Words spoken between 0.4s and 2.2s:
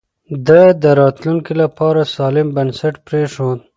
ده د راتلونکي لپاره